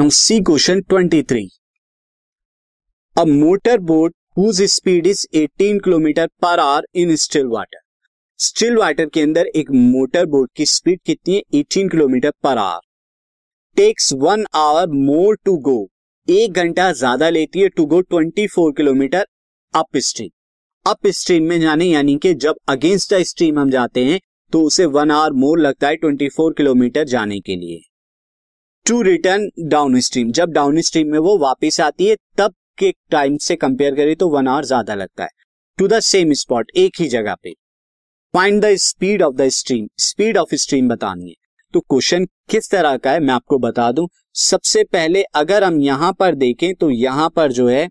See 0.00 0.40
question 0.40 0.80
23 0.82 1.48
a 3.16 3.24
motor 3.24 3.78
boat 3.78 4.14
whose 4.38 4.62
speed 4.62 5.06
is 5.06 5.26
18 5.36 5.78
kilometre 5.84 6.26
per 6.26 6.58
hour 6.58 6.82
in 6.94 7.16
still 7.16 7.46
water 7.46 7.78
still 8.38 8.76
water 8.76 9.06
के 9.06 9.20
अंदर 9.20 9.46
एक 9.46 9.70
motor 9.70 10.26
boat 10.26 10.50
की 10.56 10.66
speed 10.66 11.00
कितनी 11.06 11.34
है? 11.34 11.42
18 11.54 11.90
kilometre 11.90 12.30
per 12.42 12.58
hour 12.58 12.80
takes 13.76 14.12
one 14.12 14.46
hour 14.54 14.86
more 14.86 15.38
to 15.44 15.56
go 15.56 15.88
एक 16.28 16.52
घंटा 16.52 16.92
ज़्यादा 16.92 17.30
लेती 17.30 17.60
है 17.60 17.68
to 17.68 17.86
go 17.86 18.02
24 18.14 18.72
kilometre 18.76 19.26
upstream 19.96 20.30
upstream 21.06 21.44
में 21.44 21.60
जाने 21.60 21.84
यानी 21.84 22.16
कि 22.16 22.34
जब 22.34 22.54
अगेंस्ट 22.68 23.14
द 23.14 23.22
स्ट्रीम 23.22 23.58
हम 23.58 23.70
जाते 23.70 24.04
हैं 24.04 24.20
तो 24.52 24.62
उसे 24.62 24.86
वन 24.86 25.10
आवर 25.10 25.32
मोर 25.32 25.58
लगता 25.58 25.88
है 25.88 25.96
24 26.04 26.52
किलोमीटर 26.56 27.04
जाने 27.04 27.40
के 27.40 27.56
लिए। 27.56 27.91
टू 28.86 29.00
रिटर्न 29.02 29.48
डाउन 29.68 29.98
स्ट्रीम 30.00 30.30
जब 30.32 30.50
डाउन 30.52 30.80
स्ट्रीम 30.80 31.10
में 31.12 31.18
वो 31.18 31.36
वापिस 31.38 31.80
आती 31.80 32.06
है, 32.06 32.16
तब 32.38 32.54
के 32.78 32.90
टाइम 33.10 33.36
से 33.36 33.56
कंपेयर 33.56 33.94
करें 33.94 34.14
तो 34.16 34.28
वन 34.28 34.48
आवर 34.48 34.64
ज़्यादा 34.64 34.94
लगता 34.94 35.24
है। 35.24 35.28
टू 35.78 35.88
द 35.88 36.00
सेम 36.00 36.32
स्पॉट 36.32 36.70
एक 36.76 37.00
ही 37.00 37.06
जगह 37.08 37.34
पे। 37.34 37.52
Find 38.34 38.60
the 38.64 38.74
speed 38.76 39.22
of 39.22 39.34
the 39.34 39.48
stream 39.50 39.86
speed 39.98 40.38
of 40.38 40.54
stream 40.54 40.88
बतानी 40.88 41.28
है। 41.28 41.34
तो 41.74 41.80
क्वेश्चन 41.80 42.26
किस 42.50 42.70
तरह 42.70 42.96
का 42.96 43.12
है, 43.12 43.20
मैं 43.20 43.34
आपको 43.34 43.58
बता 43.58 43.90
दूँ। 43.92 44.08
सबसे 44.40 44.84
पहले 44.84 45.22
अगर 45.34 45.64
हम 45.64 45.80
यहाँ 45.80 46.12
पर 46.12 46.34
देखें 46.34 46.74
तो 46.74 46.90
यहाँ 46.90 47.30
पर 47.36 47.52
जो 47.52 47.68
है, 47.68 47.88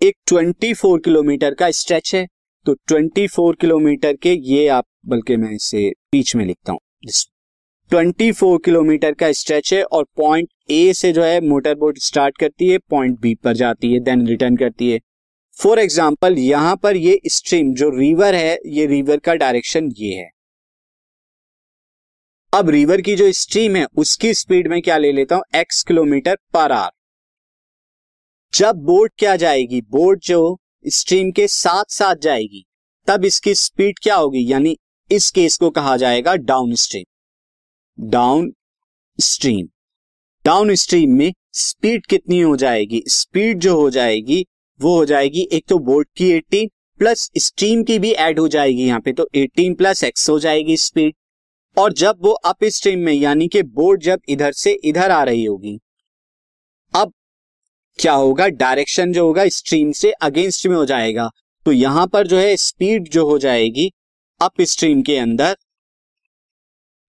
एक 0.00 0.16
24 0.28 0.98
किलोमीटर 1.04 1.54
का 1.54 1.70
स्ट्रेच 1.72 2.14
है। 2.14 2.26
तो 2.66 2.74
24 2.88 3.54
किलोमीटर 3.60 4.16
के 4.16 4.32
ये 4.44 4.66
आप, 4.68 4.84
बल्कि 5.06 5.36
मैं 5.36 5.54
इसे 5.54 5.88
बीच 6.12 6.36
में 6.36 6.44
लिखता 6.44 6.72
हूँ। 6.72 6.80
24 7.90 8.58
किलोमीटर 8.64 9.12
का 9.12 9.30
स्ट्रेच 9.32 9.72
है 9.74 9.82
और 9.84 10.04
पॉइंट 10.16 10.48
ए 10.70 10.92
से 10.92 11.12
जो 11.12 11.22
है 11.22 11.40
मोटर 11.40 11.74
बोट 11.74 11.98
स्टार्ट 11.98 12.38
करती 12.38 12.68
है, 12.68 12.78
पॉइंट 12.80 13.20
बी 13.20 13.34
पर 13.34 13.52
जाती 13.52 13.92
है 13.92 14.00
देन 14.00 14.26
रिटर्न 14.26 14.56
करती 14.56 14.90
है। 14.90 14.98
फॉर 15.56 15.78
एग्ज़ाम्पल 15.78 16.38
यहाँ 16.38 16.74
पर 16.76 16.96
ये 16.96 17.18
स्ट्रीम 17.26 17.72
जो 17.74 17.90
रिवर 17.90 18.34
है, 18.34 18.58
ये 18.66 18.86
रिवर 18.86 19.18
का 19.18 19.34
डायरेक्शन 19.34 19.92
ये 19.98 20.12
है। 20.14 20.28
अब 22.52 22.70
रिवर 22.70 23.00
की 23.00 23.16
जो 23.16 23.32
स्ट्रीम 23.32 23.76
है, 23.76 23.86
उसकी 23.96 24.34
स्पीड 24.34 24.68
में 24.68 24.80
क्या 24.82 24.98
ले 24.98 25.12
लेता 25.12 25.36
हूँ? 25.36 25.44
एक्स 25.54 25.82
किलोमीटर 25.84 26.36
पर 26.54 26.72
आर 26.72 26.90
जब 28.52 28.84
बोट 28.84 29.12
क्या 29.18 29.36
जाएगी? 29.36 29.80
बोट 29.80 30.24
जो 30.24 30.56
स्ट्रीम 30.84 31.32
के 31.32 31.48
साथ 31.48 31.92
साथ 31.92 32.16
जाएगी, 32.22 32.66
तब 33.08 33.24
इसकी 33.24 33.54
स्पीड 33.54 33.98
क्या 33.98 34.16
होगी? 34.16 34.50
यानी 34.52 34.76
इस 35.10 35.30
केस 35.30 35.56
को 35.56 35.70
कहा 35.70 35.96
जाएगा 35.96 36.34
down 36.36 36.74
stream 36.76 37.04
down 37.98 38.52
stream 39.18 39.66
down 40.44 40.74
stream 40.74 41.10
में 41.10 41.32
स्पीड 41.52 42.06
कितनी 42.06 42.40
हो 42.40 42.56
जाएगी? 42.56 43.02
स्पीड 43.06 43.58
जो 43.58 43.74
हो 43.76 43.88
जाएगी, 43.90 44.44
वो 44.80 44.96
हो 44.96 45.04
जाएगी 45.04 45.48
एक 45.52 45.64
तो 45.68 45.78
बोट 45.78 46.08
की 46.16 46.30
18 46.32 46.68
प्लस 47.00 47.30
स्ट्रीम 47.38 47.82
की 47.84 47.98
भी 47.98 48.12
ऐड 48.12 48.38
हो 48.38 48.46
जाएगी 48.48 48.86
यहाँ 48.86 49.00
पे 49.00 49.12
तो 49.12 49.28
18 49.36 49.76
प्लस 49.78 50.04
एक्स 50.04 50.28
हो 50.30 50.38
जाएगी 50.38 50.76
स्पीड 50.76 51.14
और 51.76 51.92
जब 51.92 52.18
वो 52.20 52.32
अप 52.32 52.64
स्ट्रीम 52.64 52.98
में, 52.98 53.12
यानी 53.12 53.48
कि 53.48 53.62
बोट 53.62 54.02
जब 54.02 54.20
इधर 54.28 54.52
से 54.52 54.72
इधर 54.84 55.10
आ 55.10 55.22
रही 55.22 55.44
होगी, 55.44 55.78
अब 56.94 57.12
क्या 57.98 58.12
होगा? 58.12 58.48
डायरेक्शन 58.48 59.12
जो 59.12 59.26
होगा 59.26 59.48
स्ट्रीम 59.48 59.92
से 59.92 60.10
अगेंस्ट 60.12 60.66
में 60.66 60.76
हो 60.76 60.84
जाएगा। 60.86 61.30
तो 61.66 61.72
यहाँ 61.72 62.06
पर 62.06 62.26
जो 62.26 62.38
है 62.38 62.56
स्पीड 62.56 63.08
जो 63.08 63.28
हो 63.28 63.38
जाएगी 63.38 63.90
अप 64.40 64.60
स्ट्रीम 64.62 65.02
के 65.02 65.16
अंदर 65.18 65.56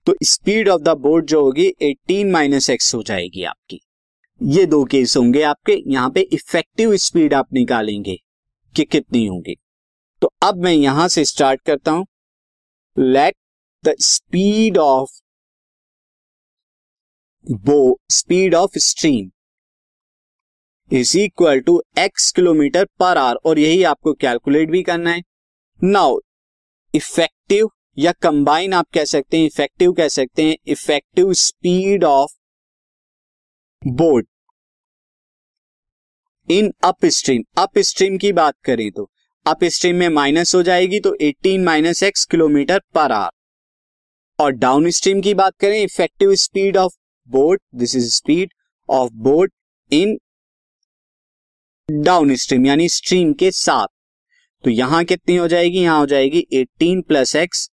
तो 0.07 0.13
स्पीड 0.23 0.69
ऑफ़ 0.69 0.81
द 0.81 0.89
बोट 0.97 1.25
जो 1.25 1.41
होगी 1.41 1.67
18 1.83 2.31
माइनस 2.31 2.69
एक्स 2.69 2.93
हो 2.95 3.01
जाएगी 3.03 3.43
आपकी। 3.43 3.79
ये 4.41 4.65
दो 4.65 4.83
केस 4.85 5.15
होंगे 5.17 5.41
आपके, 5.41 5.73
यहाँ 5.87 6.09
पे 6.09 6.21
इफ़ेक्टिव 6.21 6.95
स्पीड 6.97 7.33
आप 7.33 7.53
निकालेंगे 7.53 8.15
कि 8.75 8.83
कितनी 8.85 9.25
होगी। 9.25 9.55
तो 10.21 10.31
अब 10.43 10.63
मैं 10.63 10.73
यहाँ 10.73 11.07
से 11.07 11.25
स्टार्ट 11.25 11.61
करता 11.61 11.91
हूँ। 11.91 12.05
Let 12.97 13.35
the 13.83 13.95
speed 13.99 14.77
of 14.77 15.19
boat 17.65 17.99
speed 18.09 18.55
of 18.55 18.77
stream 18.77 19.29
is 20.91 21.17
equal 21.17 21.59
to 21.59 21.81
x 21.99 22.31
kilometre 22.31 22.85
per 22.99 23.17
hour 23.17 23.39
और 23.45 23.59
यही 23.59 23.83
आपको 23.83 24.13
कैलकुलेट 24.13 24.69
भी 24.71 24.83
करना 24.83 25.09
है। 25.09 25.21
नाउ 25.83 26.19
इफ़ेक्टिव 26.93 27.69
या 27.99 28.11
कंबाइन 28.11 28.73
आप 28.73 28.87
कह 28.93 29.05
सकते 29.05 29.37
हैं 29.37 29.45
इफ़ेक्टिव 29.45 29.93
कह 29.93 30.07
सकते 30.07 30.43
हैं 30.43 30.57
effective 30.67 31.33
speed 31.33 32.03
of 32.03 32.31
boat 33.87 34.27
in 36.51 36.73
upstream 37.05 37.43
upstream 37.79 38.17
की 38.17 38.33
बात 38.33 38.55
करें 38.63 38.91
तो 38.91 39.11
अप 39.45 39.63
स्ट्रीम 39.63 39.95
में 39.95 40.09
माइनस 40.09 40.55
हो 40.55 40.63
जाएगी 40.63 40.99
तो 40.99 41.17
18 41.21 41.59
minus 41.59 42.03
x 42.03 42.25
kilometre 42.25 42.79
per 42.93 43.11
hour 43.11 44.43
और 44.43 44.51
डाउन 44.51 44.89
स्ट्रीम 44.89 45.21
की 45.21 45.33
बात 45.33 45.53
करें 45.59 45.83
effective 45.83 46.35
speed 46.35 46.77
of 46.77 46.93
boat 47.27 47.61
this 47.75 47.95
is 47.95 48.13
speed 48.15 48.53
of 48.89 49.11
boat 49.13 49.53
in 49.91 50.19
downstream 52.35 52.65
यानी 52.65 52.89
स्ट्रीम 52.89 53.33
के 53.33 53.51
साथ. 53.51 53.87
तो 54.63 54.69
यहाँ 54.69 55.03
कितनी 55.05 55.35
हो 55.35 55.47
जाएगी? 55.47 55.79
यहाँ 55.79 55.99
हो 55.99 56.05
जाएगी 56.05 56.47
18 56.53 57.01
plus 57.07 57.35
x 57.35 57.69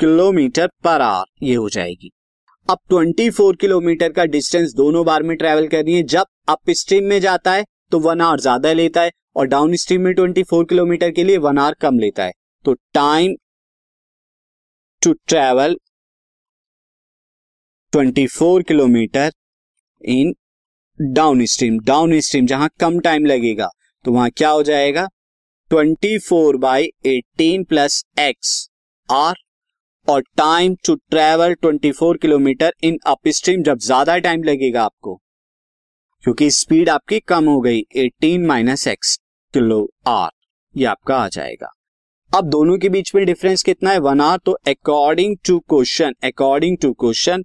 kilometre 0.00 0.68
per 0.84 1.00
hour, 1.02 1.24
ये 1.42 1.54
हो 1.54 1.68
जाएगी। 1.70 2.10
अब 2.68 2.78
24 2.92 3.56
किलोमीटर 3.60 4.12
का 4.12 4.24
डिस्टेंस 4.26 4.72
दोनों 4.74 5.04
बार 5.06 5.22
में 5.22 5.36
ट्रेवल 5.36 5.66
करनी 5.68 5.94
है। 5.94 6.02
जब 6.04 6.26
अप 6.48 6.70
स्ट्रीम 6.72 7.04
में 7.04 7.20
जाता 7.20 7.52
है 7.52 7.64
तो 7.92 7.98
वन 8.00 8.20
आवर 8.20 8.40
ज़्यादा 8.40 8.72
लेता 8.72 9.02
है, 9.02 9.10
और 9.36 9.46
डाउन 9.46 9.74
स्ट्रीम 9.76 10.02
में 10.02 10.12
24 10.14 10.64
किलोमीटर 10.68 11.10
के 11.10 11.24
लिए 11.24 11.36
वन 11.38 11.58
आवर 11.58 11.74
कम 11.80 11.98
लेता 11.98 12.24
है। 12.24 12.32
तो 12.64 12.72
time 12.94 13.34
to 15.02 15.12
travel 15.28 15.76
24 17.92 18.62
kilometre 18.64 19.30
in 20.02 20.34
down 20.98 21.44
stream. 21.46 21.78
Down 21.82 22.18
stream 22.20 22.46
जहाँ 22.46 22.68
कम 22.80 22.98
टाइम 23.00 23.26
लगेगा 23.26 23.68
तो 24.04 24.12
वहाँ 24.12 24.30
क्या 24.30 24.50
हो 24.50 24.62
जाएगा? 24.62 25.06
24 25.70 26.18
four 26.28 26.56
by 26.58 26.88
eighteen 27.06 27.64
plus 27.64 28.02
x 28.20 28.68
R 29.08 29.34
और 30.08 30.22
time 30.36 30.74
to 30.86 30.94
travel 31.10 31.54
24 31.64 32.18
kilometre 32.22 32.72
in 32.84 32.98
up 33.06 33.28
stream 33.28 33.62
जब 33.62 33.78
ज़्यादा 33.80 34.16
टाइम 34.18 34.42
लगेगा 34.42 34.84
आपको। 34.84 35.14
क्योंकि 36.24 36.50
स्पीड 36.50 36.88
आपकी 36.88 37.18
कम 37.28 37.44
हो 37.44 37.60
गई 37.60 37.82
18 37.98 38.46
माइनस 38.46 38.86
एक्स 38.88 39.16
किलो 39.54 39.86
आर 40.08 40.30
ये 40.74 40.84
आपका 40.86 41.16
आ 41.16 41.28
जाएगा। 41.28 41.72
अब 42.30 42.48
दोनों 42.50 42.76
के 42.78 42.88
बीच 42.88 43.14
में 43.14 43.24
डिफरेंस 43.26 43.62
कितना 43.62 43.90
है? 43.90 43.98
वन 44.00 44.20
आर 44.20 44.38
तो 44.44 44.52
according 44.68 45.36
to 45.46 45.58
question 45.68 46.14
according 46.24 46.76
to 46.82 46.92
question 46.94 47.44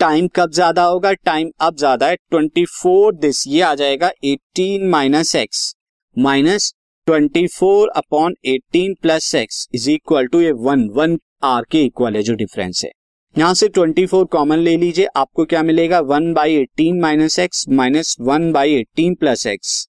time 0.00 0.28
कब 0.36 0.50
ज़्यादा 0.52 0.82
होगा? 0.84 1.12
टाइम 1.14 1.50
अब 1.60 1.76
ज़्यादा 1.76 2.06
है 2.06 2.16
24 2.34 3.12
दिस 3.20 3.44
ये 3.46 3.60
आ 3.62 3.74
जाएगा 3.74 4.10
18 4.24 4.88
minus 4.90 5.34
x 5.36 5.74
minus 6.16 6.72
24 7.06 7.86
upon 7.96 8.34
18 8.48 8.94
plus 9.02 9.34
x 9.34 9.66
is 9.74 9.90
equal 9.90 10.26
to 10.26 10.40
ये 10.40 10.52
वन 10.60 10.88
वन 10.94 11.16
आर 11.42 11.64
के 11.70 11.82
इक्वल 11.84 12.16
है, 12.16 12.22
जो 12.22 12.34
डिफरेंस 12.34 12.84
है। 12.84 12.90
यहाँ 13.36 13.54
से 13.54 13.68
24 13.68 14.24
कॉमन 14.24 14.58
ले 14.58 14.76
लीजिए, 14.76 15.06
आपको 15.06 15.44
क्या 15.44 15.62
मिलेगा? 15.62 16.00
One 16.00 16.32
by 16.34 16.54
eighteen 16.54 17.00
minus 17.00 17.38
x 17.38 17.64
minus 17.68 18.16
one 18.20 18.50
by 18.52 18.74
eighteen 18.74 19.14
plus 19.14 19.46
x 19.46 19.86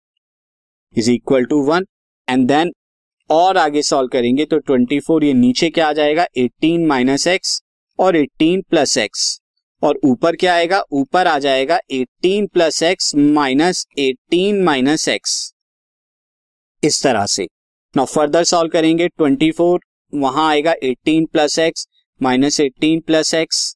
is 0.96 1.12
equal 1.12 1.46
to 1.46 1.62
one 1.64 1.86
and 2.28 2.48
then 2.48 2.72
और 3.30 3.58
आगे 3.58 3.82
सॉल्व 3.82 4.08
करेंगे 4.08 4.46
तो 4.46 4.60
24 4.62 5.24
ये 5.24 5.34
नीचे 5.34 5.70
क्या 5.70 5.88
आ 5.88 5.94
जाएगा? 5.94 6.26
18 6.38 6.86
माइनस 6.88 7.28
एक्स 7.28 7.60
और 8.00 8.18
18 8.18 8.62
प्लस 8.70 8.98
एक्स 8.98 9.40
और 9.82 10.00
ऊपर 10.04 10.36
क्या 10.36 10.54
आएगा? 10.54 10.84
ऊपर 10.92 11.28
आ 11.28 11.38
जाएगा 11.40 11.80
18 11.92 12.48
plus 12.54 12.84
x 12.84 13.16
minus 13.16 13.86
eighteen 14.00 14.64
minus 14.64 15.08
x 15.08 15.54
इस 16.84 17.04
तरह 17.04 17.26
से। 17.26 17.48
नाउ 17.96 18.06
फर्दर 18.06 18.44
सॉल्व 18.44 18.70
करेंगे 18.70 19.08
24 19.22 19.78
वहाँ 20.14 20.50
आएगा 20.50 20.74
18 20.84 21.26
plus 21.34 21.58
x 21.60 21.88
minus 22.22 22.60
eighteen 22.60 23.00
plus 23.08 23.34
x 23.34 23.76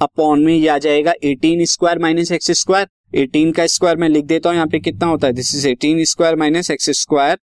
upon 0.00 0.44
में 0.44 0.68
आ 0.68 0.78
जाएगा 0.78 1.12
18 1.24 1.66
स्क्वायर 1.66 1.98
माइनस 1.98 2.32
एक्स 2.32 2.50
स्क्वायर 2.60 2.86
18 3.16 3.52
का 3.56 3.66
स्क्वायर 3.66 3.96
मैं 3.96 4.08
लिख 4.08 4.24
देता 4.24 4.48
हूँ, 4.48 4.56
यहाँ 4.56 4.66
पे 4.68 4.78
कितना 4.80 5.06
होता 5.06 5.26
है? 5.26 5.32
This 5.32 5.54
is 5.54 5.68
18 5.68 6.04
square 6.08 6.36
minus 6.36 6.70
x 6.70 6.90
square 7.00 7.38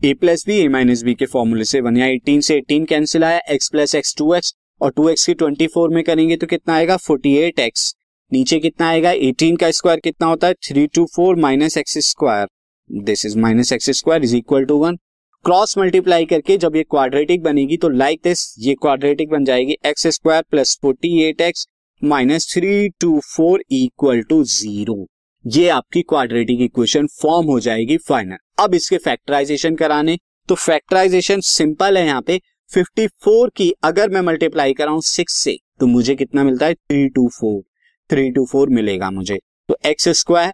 A 0.00 0.12
plus 0.14 0.46
B 0.46 0.56
A 0.56 0.68
minus 0.68 1.02
B 1.02 1.14
के 1.14 1.26
फॉर्मूले 1.26 1.64
से 1.64 1.80
बन 1.82 1.96
यहाँ 1.96 2.10
18 2.10 2.40
से 2.42 2.60
18 2.60 2.86
कैंसिल 2.88 3.24
आया 3.24 3.40
x 3.50 3.68
plus 3.68 3.94
x 3.94 4.14
two 4.18 4.34
x 4.34 4.54
और 4.80 4.92
टू 4.96 5.08
एक्स 5.08 5.26
की 5.26 5.34
24 5.34 5.90
में 5.94 6.02
करेंगे 6.04 6.36
तो 6.36 6.46
कितना 6.46 6.74
आएगा? 6.74 6.96
48 6.98 7.58
एक्स 7.58 7.94
नीचे 8.32 8.58
कितना 8.60 8.88
आएगा? 8.88 9.12
18 9.12 9.56
का 9.60 9.70
स्क्वायर 9.70 10.00
कितना 10.00 10.28
होता 10.28 10.46
है? 10.46 10.54
Three 10.68 10.86
two 10.86 11.06
four 11.16 11.36
minus 11.40 11.76
x 11.78 11.98
square 12.08 12.46
this 12.90 13.26
is 13.26 13.38
minus 13.38 13.72
x 13.72 13.90
square 13.98 14.24
is 14.24 14.36
equal 14.36 14.64
to 14.64 14.76
one 14.78 14.96
cross 15.44 15.76
multiply 15.78 16.24
करके 16.26 16.56
जब 16.56 16.74
ये 16.76 16.82
क्वाड्रेटिक 16.82 17.42
बनेगी 17.42 17.76
तो 17.76 17.88
लाइक 17.88 18.20
दिस 18.24 18.40
ये 18.58 18.74
क्वाड्रेटिक 18.74 19.28
बन 19.30 19.44
जाएगी 19.44 19.76
x 19.86 20.06
square 20.06 20.42
plus 20.50 20.76
forty 20.82 21.22
eight 21.22 21.40
x 21.40 21.66
minus 22.02 22.46
three 22.52 22.88
two 23.00 23.18
four 23.26 23.62
equal 23.72 24.20
to 24.22 24.42
zero 24.46 25.06
ये 25.44 25.68
आपकी 25.68 26.02
क्वाड्रेटिक 26.02 26.60
इक्वेशन 26.60 27.06
फॉर्म 27.22 27.46
हो 27.46 27.58
जाएगी 27.60 27.96
फाइनल 27.98 28.36
अब 28.58 28.74
इसके 28.74 28.98
फैक्टराइजेशन 28.98 29.76
कराने। 29.76 30.18
तो 30.48 30.54
फैक्टराइजेशन 30.54 31.40
सिंपल 31.40 31.98
है 31.98 32.04
यहाँ 32.06 32.22
पे। 32.22 32.40
54 32.70 33.50
की 33.56 33.72
अगर 33.84 34.10
मैं 34.10 34.20
मल्टीप्लाई 34.20 34.72
कराऊं 34.72 35.00
सिक्स 35.00 35.34
से 35.34 35.56
तो 35.80 35.86
मुझे 35.86 36.14
कितना 36.14 36.44
मिलता 36.44 36.66
है? 36.66 36.74
Three 36.74 37.08
two 37.08 37.28
four 37.30 37.62
three 38.10 38.30
two 38.30 38.44
four 38.46 38.68
मिलेगा 38.70 39.10
मुझे। 39.10 39.40
तो 39.68 39.76
x 39.86 40.08
square 40.18 40.52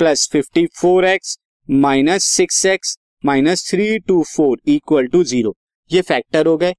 plus 0.00 0.28
fifty 0.32 0.66
four 0.80 1.04
x 1.04 1.38
minus 1.68 2.24
six 2.24 2.66
x 2.66 2.98
minus 3.24 3.68
three 3.70 3.98
two 3.98 4.22
four 4.26 4.58
equal 4.68 5.06
to 5.06 5.22
zero. 5.24 5.54
ये 5.90 6.00
फैक्टर 6.02 6.46
हो 6.46 6.56
गए। 6.56 6.74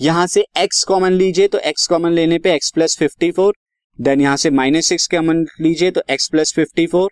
यहाँ 0.00 0.26
से 0.26 0.44
x 0.58 0.82
कॉमन 0.84 1.12
लीजिए 1.12 1.48
तो 1.48 1.58
x 1.68 1.86
कॉमन 1.88 2.12
लेने 2.12 2.38
पे 2.38 2.56
x 2.58 2.72
plus 2.74 2.96
fifty 2.98 3.30
four 3.30 3.54
then 3.98 4.20
यहाँ 4.20 4.36
से 4.36 4.50
माइनस 4.50 4.86
सिक्स 4.86 5.06
कॉमन 5.08 5.44
लीजिए 5.60 5.90
तो 5.90 6.02
x 6.10 6.30
plus 6.30 6.52
fifty 6.54 6.86
four 6.86 7.10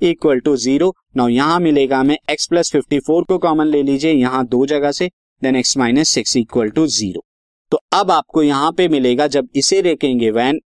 equal 0.00 0.40
to 0.40 0.54
zero 0.56 0.92
now 1.16 1.28
यहाँ 1.28 1.58
मिलेगा 1.60 1.98
हमें 1.98 2.16
x 2.30 2.46
प्लस 2.48 2.70
फिफ्टी 2.72 2.98
फोर 3.00 3.24
को 3.24 3.38
कॉमन 3.38 3.66
ले 3.66 3.82
लीजिए, 3.82 4.12
यहाँ 4.12 4.44
दो 4.46 4.64
जगह 4.66 4.92
से 4.92 5.10
then 5.42 5.60
x 5.62 5.76
minus 5.78 6.08
six 6.10 6.36
equal 6.36 6.70
to 6.70 6.86
zero 6.88 7.24
तो 7.72 7.80
अब 7.92 8.10
आपको 8.10 8.42
यहाँ 8.42 8.72
पे 8.72 8.88
मिलेगा 8.88 9.26
जब 9.28 9.48
इसे 9.56 9.82
देखेंगे 9.82 10.30
when 10.30 10.60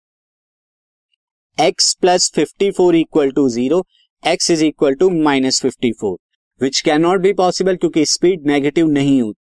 x 1.58 1.94
plus 1.96 2.32
fifty 2.36 2.70
four 2.72 2.96
equal 2.96 3.32
to 3.32 3.48
zero 3.50 3.84
x 4.24 4.52
is 4.52 4.64
equal 4.66 4.94
to 4.96 5.10
minus 5.24 5.62
fifty 5.62 5.92
four 5.92 6.18
which 6.62 6.82
can 6.82 7.02
not 7.02 7.22
be 7.22 7.34
possible 7.34 7.76
क्योंकि 7.76 8.06
स्पीड 8.06 8.46
नेगेटिव 8.48 8.88
नहीं 8.88 9.22
होती। 9.22 9.42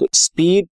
तो 0.00 0.08
speed 0.12 0.68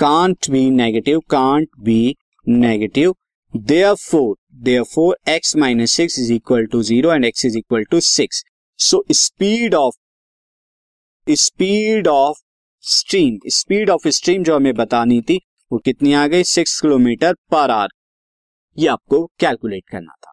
can't 0.00 0.50
be 0.50 0.70
negative 0.70 1.20
can't 1.30 1.68
be 1.80 2.16
negative 2.46 3.14
therefore 3.94 4.34
therefore 4.84 5.16
x 5.28 5.56
minus 5.56 5.92
six 5.92 6.18
is 6.18 6.32
equal 6.32 6.66
to 6.66 6.82
zero 6.82 7.12
and 7.12 7.24
x 7.24 7.44
is 7.44 7.58
equal 7.58 7.84
to 7.84 8.00
six 8.00 8.44
so 8.78 9.04
speed 9.12 9.74
of 9.74 9.94
speed 11.26 12.08
of 12.08 12.42
stream 12.84 13.38
speed 13.46 13.90
of 13.90 14.08
stream 14.08 14.42
जो 14.44 14.56
हमें 14.56 14.74
बतानी 14.74 15.20
थी, 15.22 15.40
वो 15.70 15.78
कितनी 15.78 16.12
आ 16.12 16.26
गई? 16.26 16.44
Six 16.44 16.80
kilometre 16.80 17.34
per 17.50 17.70
hour 17.70 17.88
ये 18.78 18.88
आपको 18.88 19.24
calculate 19.38 19.84
करना 19.90 20.12
था। 20.26 20.32